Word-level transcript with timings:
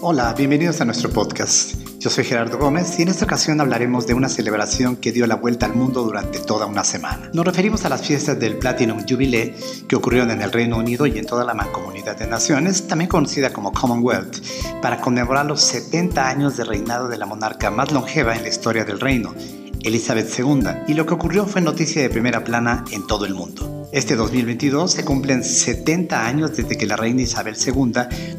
Hola, 0.00 0.32
bienvenidos 0.32 0.80
a 0.80 0.84
nuestro 0.84 1.10
podcast. 1.10 1.74
Yo 1.98 2.08
soy 2.08 2.22
Gerardo 2.22 2.56
Gómez 2.56 3.00
y 3.00 3.02
en 3.02 3.08
esta 3.08 3.24
ocasión 3.24 3.60
hablaremos 3.60 4.06
de 4.06 4.14
una 4.14 4.28
celebración 4.28 4.94
que 4.94 5.10
dio 5.10 5.26
la 5.26 5.34
vuelta 5.34 5.66
al 5.66 5.74
mundo 5.74 6.04
durante 6.04 6.38
toda 6.38 6.66
una 6.66 6.84
semana. 6.84 7.28
Nos 7.34 7.44
referimos 7.44 7.84
a 7.84 7.88
las 7.88 8.06
fiestas 8.06 8.38
del 8.38 8.58
Platinum 8.58 9.04
Jubilee 9.08 9.56
que 9.88 9.96
ocurrieron 9.96 10.30
en 10.30 10.40
el 10.40 10.52
Reino 10.52 10.76
Unido 10.78 11.04
y 11.08 11.18
en 11.18 11.26
toda 11.26 11.44
la 11.44 11.52
mancomunidad 11.52 12.16
de 12.16 12.28
naciones, 12.28 12.86
también 12.86 13.08
conocida 13.08 13.52
como 13.52 13.72
Commonwealth, 13.72 14.36
para 14.80 15.00
conmemorar 15.00 15.46
los 15.46 15.62
70 15.62 16.28
años 16.28 16.56
de 16.56 16.64
reinado 16.64 17.08
de 17.08 17.18
la 17.18 17.26
monarca 17.26 17.72
más 17.72 17.90
longeva 17.90 18.36
en 18.36 18.42
la 18.42 18.50
historia 18.50 18.84
del 18.84 19.00
reino, 19.00 19.34
Elizabeth 19.82 20.32
II, 20.38 20.62
y 20.86 20.94
lo 20.94 21.06
que 21.06 21.14
ocurrió 21.14 21.44
fue 21.44 21.60
noticia 21.60 22.02
de 22.02 22.10
primera 22.10 22.44
plana 22.44 22.84
en 22.92 23.04
todo 23.08 23.24
el 23.24 23.34
mundo. 23.34 23.77
Este 23.90 24.16
2022 24.16 24.92
se 24.92 25.04
cumplen 25.04 25.42
70 25.42 26.26
años 26.26 26.54
desde 26.54 26.76
que 26.76 26.86
la 26.86 26.96
reina 26.96 27.22
Isabel 27.22 27.56
II 27.56 27.92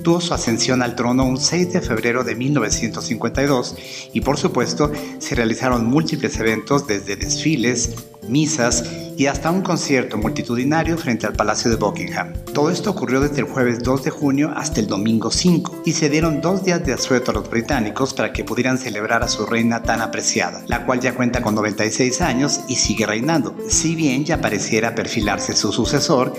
tuvo 0.03 0.21
su 0.21 0.35
ascensión 0.35 0.83
al 0.83 0.95
trono 0.95 1.25
un 1.25 1.39
6 1.39 1.73
de 1.73 1.81
febrero 1.81 2.23
de 2.23 2.35
1952 2.35 3.75
y 4.13 4.21
por 4.21 4.37
supuesto 4.37 4.91
se 5.17 5.33
realizaron 5.33 5.87
múltiples 5.87 6.39
eventos 6.39 6.85
desde 6.85 7.15
desfiles, 7.15 7.95
misas 8.29 8.83
y 9.17 9.25
hasta 9.25 9.51
un 9.51 9.61
concierto 9.61 10.17
multitudinario 10.17 10.97
frente 10.97 11.27
al 11.27 11.33
Palacio 11.33 11.69
de 11.69 11.75
Buckingham. 11.75 12.33
Todo 12.53 12.69
esto 12.69 12.91
ocurrió 12.91 13.19
desde 13.19 13.39
el 13.39 13.47
jueves 13.47 13.83
2 13.83 14.03
de 14.05 14.11
junio 14.11 14.53
hasta 14.55 14.79
el 14.79 14.87
domingo 14.87 15.29
5 15.29 15.81
y 15.85 15.91
se 15.91 16.09
dieron 16.09 16.39
dos 16.39 16.63
días 16.63 16.85
de 16.85 16.93
asueto 16.93 17.31
a 17.31 17.33
los 17.33 17.49
británicos 17.49 18.13
para 18.13 18.31
que 18.31 18.45
pudieran 18.45 18.77
celebrar 18.77 19.21
a 19.21 19.27
su 19.27 19.45
reina 19.45 19.83
tan 19.83 19.99
apreciada, 20.01 20.63
la 20.67 20.85
cual 20.85 21.01
ya 21.01 21.15
cuenta 21.15 21.41
con 21.41 21.53
96 21.55 22.21
años 22.21 22.61
y 22.69 22.75
sigue 22.75 23.05
reinando, 23.05 23.55
si 23.67 23.95
bien 23.95 24.23
ya 24.23 24.39
pareciera 24.39 24.95
perfilarse 24.95 25.53
su 25.53 25.73
sucesor 25.73 26.33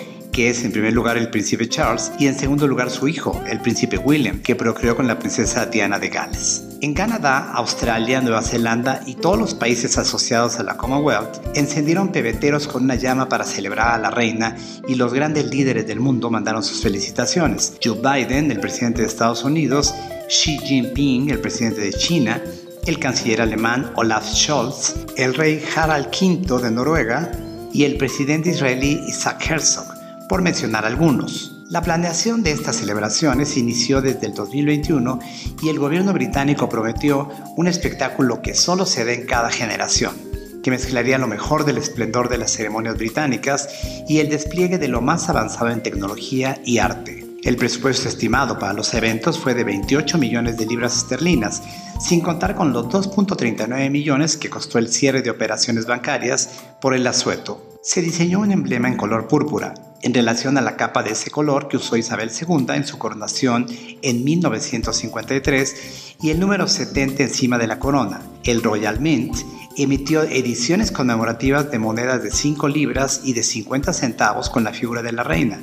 es 0.46 0.64
en 0.64 0.72
primer 0.72 0.92
lugar 0.92 1.16
el 1.16 1.30
príncipe 1.30 1.68
Charles 1.68 2.12
y 2.18 2.26
en 2.26 2.38
segundo 2.38 2.66
lugar 2.66 2.90
su 2.90 3.08
hijo, 3.08 3.42
el 3.48 3.60
príncipe 3.60 3.98
William, 3.98 4.40
que 4.40 4.54
procreó 4.54 4.96
con 4.96 5.06
la 5.06 5.18
princesa 5.18 5.66
Diana 5.66 5.98
de 5.98 6.08
Gales. 6.08 6.64
En 6.80 6.94
Canadá, 6.94 7.52
Australia, 7.52 8.20
Nueva 8.20 8.42
Zelanda 8.42 9.02
y 9.06 9.14
todos 9.14 9.38
los 9.38 9.54
países 9.54 9.98
asociados 9.98 10.58
a 10.58 10.62
la 10.62 10.76
Commonwealth 10.76 11.40
encendieron 11.54 12.12
pebeteros 12.12 12.66
con 12.66 12.84
una 12.84 12.94
llama 12.94 13.28
para 13.28 13.44
celebrar 13.44 13.94
a 13.94 13.98
la 13.98 14.10
reina 14.10 14.56
y 14.88 14.94
los 14.94 15.12
grandes 15.12 15.46
líderes 15.46 15.86
del 15.86 16.00
mundo 16.00 16.30
mandaron 16.30 16.62
sus 16.62 16.82
felicitaciones. 16.82 17.74
Joe 17.82 17.98
Biden, 17.98 18.50
el 18.50 18.60
presidente 18.60 19.02
de 19.02 19.08
Estados 19.08 19.44
Unidos, 19.44 19.94
Xi 20.28 20.58
Jinping, 20.58 21.30
el 21.30 21.40
presidente 21.40 21.80
de 21.80 21.92
China, 21.92 22.40
el 22.86 22.98
canciller 22.98 23.42
alemán 23.42 23.90
Olaf 23.96 24.26
Scholz, 24.32 24.94
el 25.16 25.34
rey 25.34 25.62
Harald 25.74 26.06
V 26.08 26.62
de 26.62 26.70
Noruega 26.70 27.30
y 27.72 27.84
el 27.84 27.96
presidente 27.96 28.50
israelí 28.50 29.00
Isaac 29.06 29.44
Herzog 29.50 29.89
por 30.30 30.42
mencionar 30.42 30.86
algunos. 30.86 31.56
La 31.70 31.82
planeación 31.82 32.44
de 32.44 32.52
estas 32.52 32.76
celebraciones 32.76 33.56
inició 33.56 34.00
desde 34.00 34.28
el 34.28 34.34
2021 34.34 35.18
y 35.60 35.70
el 35.70 35.80
gobierno 35.80 36.12
británico 36.12 36.68
prometió 36.68 37.28
un 37.56 37.66
espectáculo 37.66 38.40
que 38.40 38.54
solo 38.54 38.86
se 38.86 39.02
ve 39.02 39.14
en 39.14 39.26
cada 39.26 39.50
generación, 39.50 40.14
que 40.62 40.70
mezclaría 40.70 41.18
lo 41.18 41.26
mejor 41.26 41.64
del 41.64 41.78
esplendor 41.78 42.28
de 42.28 42.38
las 42.38 42.52
ceremonias 42.52 42.96
británicas 42.96 43.70
y 44.08 44.20
el 44.20 44.28
despliegue 44.28 44.78
de 44.78 44.86
lo 44.86 45.00
más 45.00 45.28
avanzado 45.28 45.70
en 45.70 45.82
tecnología 45.82 46.60
y 46.64 46.78
arte. 46.78 47.26
El 47.42 47.56
presupuesto 47.56 48.08
estimado 48.08 48.56
para 48.56 48.72
los 48.72 48.94
eventos 48.94 49.36
fue 49.36 49.54
de 49.54 49.64
28 49.64 50.16
millones 50.16 50.58
de 50.58 50.66
libras 50.66 50.96
esterlinas, 50.96 51.60
sin 51.98 52.20
contar 52.20 52.54
con 52.54 52.72
los 52.72 52.86
2.39 52.86 53.90
millones 53.90 54.36
que 54.36 54.48
costó 54.48 54.78
el 54.78 54.92
cierre 54.92 55.22
de 55.22 55.30
operaciones 55.30 55.86
bancarias 55.86 56.50
por 56.80 56.94
el 56.94 57.04
asueto. 57.08 57.66
Se 57.82 58.00
diseñó 58.00 58.38
un 58.38 58.52
emblema 58.52 58.86
en 58.86 58.96
color 58.96 59.26
púrpura, 59.26 59.74
en 60.02 60.14
relación 60.14 60.56
a 60.58 60.60
la 60.60 60.76
capa 60.76 61.02
de 61.02 61.10
ese 61.12 61.30
color 61.30 61.68
que 61.68 61.76
usó 61.76 61.96
Isabel 61.96 62.30
II 62.30 62.66
en 62.74 62.86
su 62.86 62.98
coronación 62.98 63.66
en 64.02 64.24
1953 64.24 66.16
y 66.22 66.30
el 66.30 66.40
número 66.40 66.68
70 66.68 67.22
encima 67.22 67.58
de 67.58 67.66
la 67.66 67.78
corona. 67.78 68.22
El 68.44 68.62
Royal 68.62 69.00
Mint 69.00 69.36
emitió 69.76 70.22
ediciones 70.22 70.90
conmemorativas 70.90 71.70
de 71.70 71.78
monedas 71.78 72.22
de 72.22 72.30
5 72.30 72.68
libras 72.68 73.20
y 73.24 73.32
de 73.32 73.42
50 73.42 73.92
centavos 73.92 74.50
con 74.50 74.64
la 74.64 74.72
figura 74.72 75.02
de 75.02 75.12
la 75.12 75.22
reina. 75.22 75.60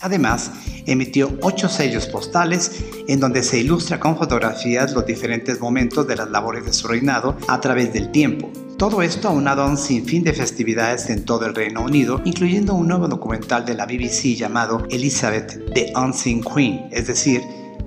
Además, 0.00 0.50
emitió 0.84 1.38
ocho 1.40 1.68
sellos 1.68 2.06
postales 2.08 2.84
en 3.08 3.20
donde 3.20 3.42
se 3.42 3.58
ilustra 3.58 4.00
con 4.00 4.18
fotografías 4.18 4.92
los 4.92 5.06
diferentes 5.06 5.60
momentos 5.60 6.06
de 6.06 6.16
las 6.16 6.30
labores 6.30 6.66
de 6.66 6.74
su 6.74 6.88
reinado 6.88 7.38
a 7.48 7.60
través 7.60 7.92
del 7.92 8.10
tiempo. 8.10 8.52
Todo 8.78 9.02
esto 9.02 9.28
aunado 9.28 9.62
a 9.62 9.68
un 9.68 9.76
sinfín 9.76 10.24
de 10.24 10.32
festividades 10.32 11.08
en 11.08 11.24
todo 11.24 11.46
el 11.46 11.54
Reino 11.54 11.82
Unido, 11.82 12.20
incluyendo 12.24 12.74
un 12.74 12.88
nuevo 12.88 13.06
documental 13.06 13.64
de 13.64 13.74
la 13.74 13.86
BBC 13.86 14.34
llamado 14.36 14.84
Elizabeth 14.90 15.72
the 15.74 15.92
Unseen 15.94 16.42
Queen, 16.42 16.88
es 16.90 17.06
decir, 17.06 17.40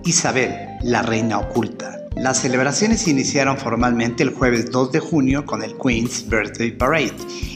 Isabel, 0.05 0.55
la 0.83 1.01
reina 1.01 1.39
oculta. 1.39 1.99
Las 2.15 2.39
celebraciones 2.39 3.05
iniciaron 3.07 3.57
formalmente 3.57 4.23
el 4.23 4.33
jueves 4.33 4.71
2 4.71 4.93
de 4.93 4.99
junio 5.01 5.45
con 5.45 5.61
el 5.61 5.77
Queen's 5.77 6.27
Birthday 6.27 6.71
Parade, 6.71 7.13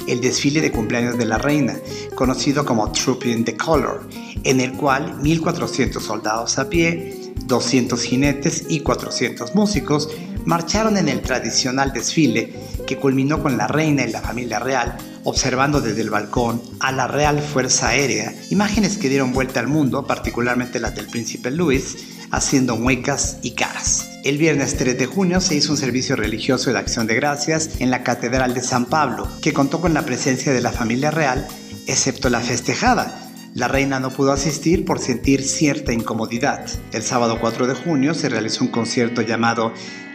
el 0.07 0.19
desfile 0.19 0.59
de 0.59 0.71
cumpleaños 0.71 1.17
de 1.17 1.25
la 1.25 1.37
reina, 1.37 1.75
conocido 2.15 2.65
como 2.65 2.91
Trooping 2.91 3.45
the 3.45 3.55
Color, 3.55 4.07
en 4.43 4.59
el 4.59 4.73
cual 4.73 5.19
1.400 5.21 6.01
soldados 6.01 6.59
a 6.59 6.69
pie, 6.69 7.33
200 7.45 8.01
jinetes 8.03 8.65
y 8.69 8.81
400 8.81 9.55
músicos 9.55 10.09
marcharon 10.45 10.97
en 10.97 11.09
el 11.09 11.21
tradicional 11.21 11.93
desfile 11.93 12.53
que 12.87 12.97
culminó 12.97 13.41
con 13.41 13.57
la 13.57 13.67
reina 13.67 14.03
y 14.05 14.11
la 14.11 14.21
familia 14.21 14.59
real 14.59 14.97
observando 15.23 15.81
desde 15.81 16.01
el 16.01 16.09
balcón 16.09 16.61
a 16.79 16.91
la 16.91 17.07
Real 17.07 17.41
Fuerza 17.41 17.89
Aérea, 17.89 18.33
imágenes 18.49 18.97
que 18.97 19.09
dieron 19.09 19.33
vuelta 19.33 19.59
al 19.59 19.67
mundo, 19.67 20.07
particularmente 20.07 20.79
las 20.79 20.95
del 20.95 21.07
príncipe 21.07 21.51
Luis, 21.51 21.97
haciendo 22.31 22.77
muecas 22.77 23.37
y 23.41 23.51
caras. 23.51 24.07
El 24.23 24.37
viernes 24.37 24.77
3 24.77 24.97
de 24.97 25.05
junio 25.05 25.41
se 25.41 25.55
hizo 25.55 25.71
un 25.71 25.77
servicio 25.77 26.15
religioso 26.15 26.71
de 26.71 26.79
acción 26.79 27.07
de 27.07 27.15
gracias 27.15 27.71
en 27.79 27.91
la 27.91 28.03
Catedral 28.03 28.53
de 28.53 28.61
San 28.61 28.85
Pablo, 28.85 29.27
que 29.41 29.53
contó 29.53 29.81
con 29.81 29.93
la 29.93 30.05
presencia 30.05 30.53
de 30.53 30.61
la 30.61 30.71
familia 30.71 31.11
real, 31.11 31.47
excepto 31.87 32.29
la 32.29 32.39
festejada, 32.39 33.27
la 33.53 33.67
reina 33.67 33.99
no 33.99 34.11
pudo 34.11 34.31
asistir 34.31 34.85
por 34.85 34.99
sentir 34.99 35.43
cierta 35.43 35.91
incomodidad. 35.91 36.65
El 36.93 37.03
sábado 37.03 37.37
4 37.41 37.67
de 37.67 37.73
junio 37.73 38.13
se 38.13 38.29
realizó 38.29 38.63
un 38.63 38.71
concierto 38.71 39.21
llamado 39.21 39.73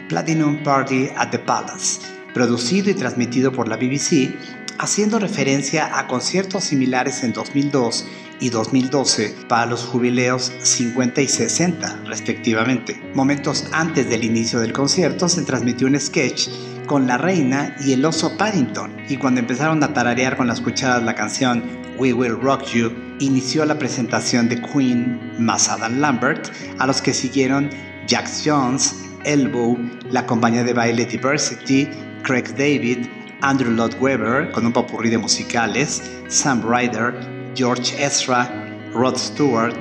Platinum 0.09 0.63
Party 0.63 1.09
at 1.15 1.31
the 1.31 1.39
Palace, 1.39 1.99
producido 2.33 2.89
y 2.89 2.93
transmitido 2.93 3.51
por 3.51 3.67
la 3.67 3.75
BBC, 3.75 4.33
haciendo 4.79 5.19
referencia 5.19 5.99
a 5.99 6.07
conciertos 6.07 6.63
similares 6.63 7.23
en 7.23 7.33
2002 7.33 8.05
y 8.39 8.49
2012 8.49 9.35
para 9.49 9.65
los 9.65 9.83
jubileos 9.83 10.51
50 10.59 11.21
y 11.21 11.27
60 11.27 12.03
respectivamente. 12.05 13.01
Momentos 13.13 13.65
antes 13.71 14.09
del 14.09 14.23
inicio 14.23 14.59
del 14.59 14.73
concierto 14.73 15.27
se 15.27 15.41
transmitió 15.41 15.87
un 15.87 15.99
sketch 15.99 16.47
con 16.85 17.07
la 17.07 17.17
reina 17.17 17.75
y 17.83 17.93
el 17.93 18.05
oso 18.05 18.37
Paddington 18.37 18.95
y 19.09 19.17
cuando 19.17 19.41
empezaron 19.41 19.83
a 19.83 19.93
tararear 19.93 20.37
con 20.37 20.47
las 20.47 20.61
cucharas 20.61 21.03
la 21.03 21.15
canción 21.15 21.63
We 21.97 22.13
Will 22.13 22.39
Rock 22.39 22.63
You, 22.73 22.91
inició 23.19 23.65
la 23.65 23.77
presentación 23.77 24.47
de 24.47 24.61
Queen 24.61 25.19
más 25.39 25.67
Adam 25.67 25.99
Lambert, 25.99 26.49
a 26.77 26.87
los 26.87 27.01
que 27.01 27.13
siguieron 27.13 27.69
Jack 28.07 28.29
Jones, 28.45 29.06
Elbow, 29.23 29.77
la 30.11 30.25
compañía 30.25 30.63
de 30.63 30.73
baile 30.73 31.05
Diversity, 31.05 31.87
Craig 32.23 32.55
David, 32.57 33.07
Andrew 33.41 33.71
Lloyd 33.71 33.93
Webber 33.99 34.51
con 34.51 34.65
un 34.65 34.73
popurrí 34.73 35.09
de 35.09 35.17
musicales, 35.17 36.01
Sam 36.27 36.61
Ryder, 36.61 37.13
George 37.55 38.03
Ezra, 38.03 38.49
Rod 38.93 39.17
Stewart, 39.17 39.77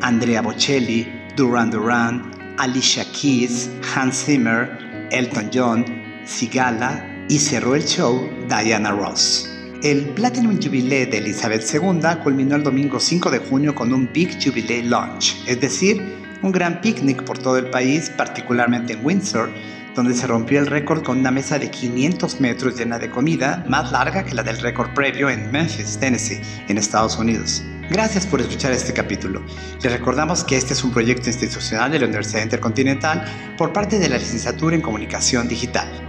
Andrea 0.00 0.42
Bocelli, 0.42 1.06
Duran 1.36 1.70
Duran, 1.70 2.30
Alicia 2.58 3.04
Keys, 3.12 3.70
Hans 3.94 4.24
Zimmer, 4.24 5.08
Elton 5.10 5.50
John, 5.52 5.84
Sigala 6.24 7.04
y 7.28 7.38
cerró 7.38 7.74
el 7.74 7.84
show 7.84 8.28
Diana 8.48 8.90
Ross. 8.90 9.48
El 9.82 10.08
Platinum 10.10 10.58
Jubilee 10.60 11.06
de 11.06 11.18
Elizabeth 11.18 11.62
II 11.72 12.00
culminó 12.24 12.56
el 12.56 12.64
domingo 12.64 12.98
5 12.98 13.30
de 13.30 13.38
junio 13.38 13.74
con 13.74 13.92
un 13.92 14.10
Big 14.12 14.36
Jubilee 14.42 14.82
Lunch, 14.82 15.36
es 15.46 15.60
decir, 15.60 16.02
un 16.42 16.52
gran 16.52 16.80
picnic 16.80 17.22
por 17.24 17.38
todo 17.38 17.58
el 17.58 17.70
país, 17.70 18.10
particularmente 18.10 18.94
en 18.94 19.04
Windsor, 19.04 19.50
donde 19.94 20.14
se 20.14 20.26
rompió 20.26 20.60
el 20.60 20.66
récord 20.66 21.02
con 21.02 21.18
una 21.18 21.30
mesa 21.30 21.58
de 21.58 21.70
500 21.70 22.40
metros 22.40 22.78
llena 22.78 22.98
de 22.98 23.10
comida, 23.10 23.64
más 23.68 23.90
larga 23.90 24.24
que 24.24 24.34
la 24.34 24.42
del 24.42 24.58
récord 24.58 24.90
previo 24.94 25.28
en 25.28 25.50
Memphis, 25.50 25.98
Tennessee, 25.98 26.40
en 26.68 26.78
Estados 26.78 27.18
Unidos. 27.18 27.64
Gracias 27.90 28.26
por 28.26 28.40
escuchar 28.40 28.72
este 28.72 28.92
capítulo. 28.92 29.42
Les 29.82 29.92
recordamos 29.92 30.44
que 30.44 30.56
este 30.56 30.74
es 30.74 30.84
un 30.84 30.92
proyecto 30.92 31.30
institucional 31.30 31.90
de 31.90 31.98
la 31.98 32.06
Universidad 32.06 32.42
Intercontinental 32.42 33.24
por 33.56 33.72
parte 33.72 33.98
de 33.98 34.08
la 34.08 34.18
Licenciatura 34.18 34.76
en 34.76 34.82
Comunicación 34.82 35.48
Digital. 35.48 36.07